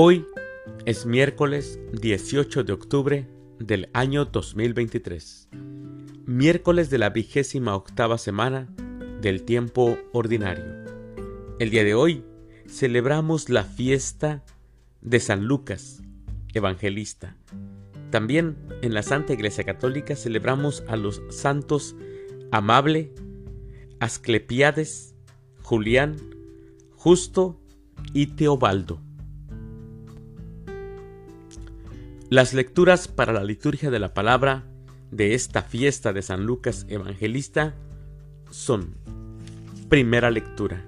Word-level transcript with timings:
Hoy 0.00 0.26
es 0.86 1.06
miércoles 1.06 1.80
18 1.90 2.62
de 2.62 2.72
octubre 2.72 3.28
del 3.58 3.88
año 3.94 4.26
2023, 4.26 5.48
miércoles 6.24 6.88
de 6.88 6.98
la 6.98 7.10
vigésima 7.10 7.74
octava 7.74 8.16
semana 8.16 8.68
del 9.20 9.42
tiempo 9.42 9.98
ordinario. 10.12 10.64
El 11.58 11.70
día 11.70 11.82
de 11.82 11.94
hoy 11.94 12.22
celebramos 12.68 13.48
la 13.48 13.64
fiesta 13.64 14.44
de 15.00 15.18
San 15.18 15.46
Lucas, 15.46 16.00
evangelista. 16.54 17.36
También 18.10 18.56
en 18.82 18.94
la 18.94 19.02
Santa 19.02 19.32
Iglesia 19.32 19.64
Católica 19.64 20.14
celebramos 20.14 20.84
a 20.86 20.94
los 20.94 21.20
santos 21.30 21.96
Amable, 22.52 23.12
Asclepiades, 23.98 25.16
Julián, 25.64 26.14
Justo 26.94 27.60
y 28.12 28.28
Teobaldo. 28.36 29.07
Las 32.30 32.52
lecturas 32.52 33.08
para 33.08 33.32
la 33.32 33.42
liturgia 33.42 33.90
de 33.90 33.98
la 33.98 34.12
palabra 34.12 34.66
de 35.10 35.32
esta 35.32 35.62
fiesta 35.62 36.12
de 36.12 36.20
San 36.20 36.44
Lucas 36.44 36.84
Evangelista 36.90 37.74
son 38.50 38.96
Primera 39.88 40.30
lectura. 40.30 40.84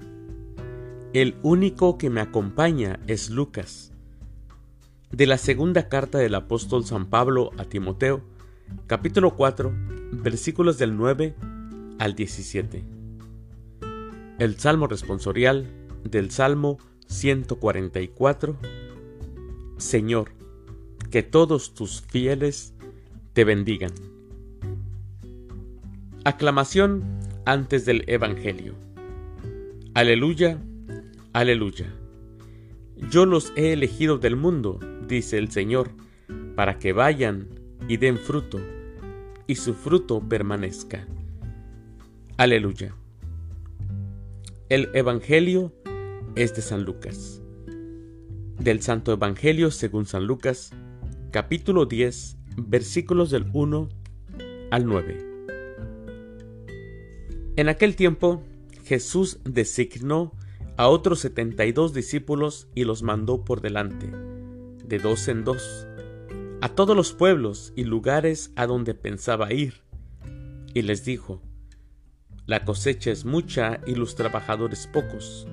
El 1.15 1.37
único 1.43 1.97
que 1.97 2.11
me 2.11 2.21
acompaña 2.21 3.01
es 3.07 3.31
Lucas. 3.31 3.91
De 5.11 5.27
la 5.27 5.39
segunda 5.39 5.89
carta 5.89 6.19
del 6.19 6.35
apóstol 6.35 6.85
San 6.85 7.07
Pablo 7.07 7.53
a 7.57 7.65
Timoteo, 7.65 8.21
capítulo 8.87 9.35
4, 9.35 9.73
versículos 10.13 10.77
del 10.77 10.95
9 10.95 11.37
al 11.99 12.15
17. 12.17 12.85
El 14.39 14.59
Salmo 14.59 14.89
responsorial 14.89 15.67
del 16.05 16.31
Salmo 16.31 16.77
144. 17.07 18.59
Señor, 19.79 20.33
que 21.11 21.23
todos 21.23 21.75
tus 21.75 22.03
fieles 22.03 22.75
te 23.33 23.45
bendigan. 23.45 23.93
Aclamación 26.25 27.03
antes 27.45 27.85
del 27.85 28.05
Evangelio. 28.07 28.75
Aleluya, 29.95 30.59
aleluya. 31.33 31.87
Yo 33.11 33.27
los 33.27 33.53
he 33.57 33.73
elegido 33.73 34.19
del 34.19 34.37
mundo, 34.37 34.79
dice 35.09 35.39
el 35.39 35.51
Señor, 35.51 35.91
para 36.55 36.79
que 36.79 36.93
vayan 36.93 37.49
y 37.89 37.97
den 37.97 38.19
fruto, 38.19 38.61
y 39.47 39.57
su 39.57 39.75
fruto 39.75 40.21
permanezca. 40.21 41.07
Aleluya. 42.37 42.95
El 44.69 44.91
Evangelio 44.95 45.73
es 46.37 46.55
de 46.55 46.63
San 46.63 46.85
Lucas. 46.85 47.43
Del 48.59 48.83
Santo 48.83 49.13
Evangelio 49.13 49.71
según 49.71 50.07
San 50.07 50.27
Lucas, 50.27 50.73
capítulo 51.31 51.87
10, 51.87 52.39
versículos 52.57 53.31
del 53.31 53.47
1 53.53 53.89
al 54.73 54.87
9. 54.87 55.19
En 57.57 57.69
aquel 57.69 57.95
tiempo, 57.95 58.43
Jesús 58.85 59.39
designó 59.45 60.33
a 60.77 60.89
otros 60.89 61.21
setenta 61.21 61.67
y 61.67 61.73
dos 61.73 61.95
discípulos 61.95 62.69
y 62.75 62.85
los 62.85 63.03
mandó 63.03 63.45
por 63.45 63.61
delante, 63.61 64.11
de 64.85 64.99
dos 64.99 65.29
en 65.29 65.45
dos, 65.45 65.87
a 66.61 66.69
todos 66.71 66.97
los 66.97 67.13
pueblos 67.13 67.73
y 67.77 67.85
lugares 67.85 68.53
a 68.57 68.67
donde 68.67 68.95
pensaba 68.95 69.53
ir, 69.53 69.83
y 70.75 70.83
les 70.83 71.05
dijo, 71.05 71.43
La 72.47 72.65
cosecha 72.65 73.13
es 73.13 73.25
mucha 73.25 73.81
y 73.87 73.95
los 73.95 74.17
trabajadores 74.17 74.89
pocos. 74.89 75.47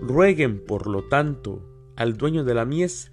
Rueguen, 0.00 0.62
por 0.62 0.86
lo 0.86 1.04
tanto, 1.04 1.62
al 1.96 2.18
dueño 2.18 2.44
de 2.44 2.54
la 2.54 2.66
mies 2.66 3.12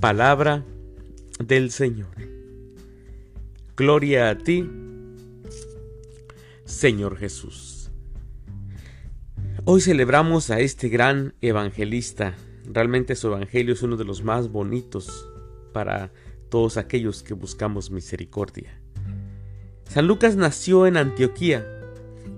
Palabra 0.00 0.62
del 1.38 1.70
Señor. 1.70 2.14
Gloria 3.76 4.28
a 4.28 4.36
ti, 4.36 4.68
Señor 6.66 7.16
Jesús. 7.16 7.90
Hoy 9.64 9.80
celebramos 9.80 10.50
a 10.50 10.60
este 10.60 10.90
gran 10.90 11.34
evangelista. 11.40 12.34
Realmente 12.70 13.16
su 13.16 13.28
evangelio 13.28 13.72
es 13.72 13.82
uno 13.82 13.96
de 13.96 14.04
los 14.04 14.22
más 14.22 14.50
bonitos 14.50 15.28
para 15.72 16.12
todos 16.50 16.76
aquellos 16.76 17.22
que 17.22 17.32
buscamos 17.32 17.90
misericordia. 17.90 18.78
San 19.88 20.06
Lucas 20.06 20.36
nació 20.36 20.86
en 20.86 20.98
Antioquía, 20.98 21.66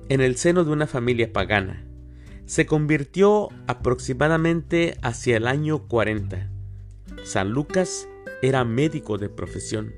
en 0.09 0.21
el 0.21 0.37
seno 0.37 0.65
de 0.65 0.71
una 0.71 0.87
familia 0.87 1.33
pagana. 1.33 1.85
Se 2.47 2.67
convirtió 2.67 3.49
aproximadamente 3.67 4.97
hacia 5.03 5.37
el 5.37 5.49
año 5.49 5.89
40 5.89 6.53
San 7.25 7.51
Lucas 7.51 8.09
era 8.43 8.65
médico 8.65 9.19
de 9.19 9.29
profesión. 9.29 9.93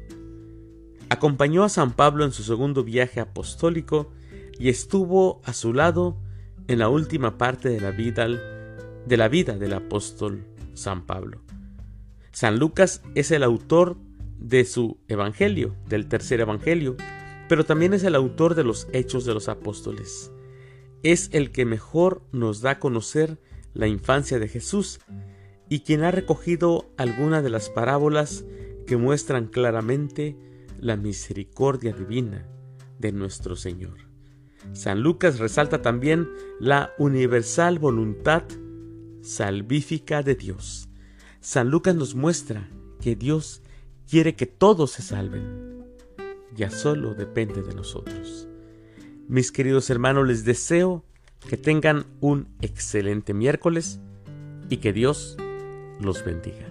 Acompañó 1.09 1.65
a 1.65 1.69
San 1.69 1.93
Pablo 1.93 2.25
en 2.25 2.33
su 2.33 2.43
segundo 2.43 2.85
viaje 2.85 3.21
apostólico 3.21 4.13
y 4.59 4.69
estuvo 4.69 5.41
a 5.45 5.53
su 5.53 5.73
lado 5.73 6.17
en 6.69 6.79
la 6.79 6.89
última 6.89 7.39
parte 7.39 7.69
de 7.69 7.81
la 7.81 7.91
vida, 7.91 8.29
de 8.29 9.17
la 9.17 9.29
vida 9.29 9.59
del 9.59 9.73
apóstol 9.73 10.47
San 10.75 11.07
Pablo. 11.07 11.43
San 12.33 12.59
Lucas 12.59 13.03
es 13.15 13.31
el 13.31 13.43
autor 13.43 13.97
de 14.39 14.65
su 14.65 14.99
Evangelio, 15.09 15.75
del 15.89 16.09
tercer 16.09 16.41
Evangelio, 16.41 16.97
pero 17.49 17.65
también 17.65 17.93
es 17.93 18.05
el 18.05 18.15
autor 18.15 18.55
de 18.55 18.65
los 18.65 18.87
Hechos 18.93 19.25
de 19.25 19.35
los 19.35 19.49
Apóstoles. 19.49 20.31
Es 21.03 21.29
el 21.33 21.51
que 21.51 21.65
mejor 21.65 22.23
nos 22.33 22.61
da 22.61 22.73
a 22.73 22.79
conocer 22.79 23.41
la 23.75 23.87
infancia 23.87 24.39
de 24.39 24.49
Jesús 24.49 25.01
y 25.71 25.81
quien 25.81 26.03
ha 26.03 26.11
recogido 26.11 26.91
alguna 26.99 27.41
de 27.41 27.49
las 27.49 27.71
parábolas 27.71 28.45
que 28.87 28.97
muestran 28.97 29.47
claramente 29.47 30.37
la 30.81 30.97
misericordia 30.97 31.93
divina 31.93 32.45
de 32.99 33.13
nuestro 33.13 33.55
Señor. 33.55 33.97
San 34.73 35.01
Lucas 35.01 35.39
resalta 35.39 35.81
también 35.81 36.29
la 36.59 36.93
universal 36.99 37.79
voluntad 37.79 38.43
salvífica 39.23 40.23
de 40.25 40.35
Dios. 40.35 40.89
San 41.41 41.71
Lucas 41.71 41.95
nos 41.95 42.17
muestra 42.17 42.69
que 43.01 43.15
Dios 43.15 43.63
quiere 44.11 44.35
que 44.35 44.47
todos 44.47 44.91
se 44.91 45.03
salven. 45.03 45.85
Ya 46.57 46.71
solo 46.71 47.15
depende 47.15 47.63
de 47.63 47.75
nosotros. 47.77 48.49
Mis 49.29 49.53
queridos 49.53 49.89
hermanos, 49.89 50.27
les 50.27 50.45
deseo 50.45 51.05
que 51.49 51.57
tengan 51.57 52.07
un 52.21 52.49
excelente 52.61 53.35
miércoles 53.35 54.01
y 54.69 54.79
que 54.79 54.93
Dios 54.93 55.37
los 56.01 56.25
bendiga. 56.25 56.67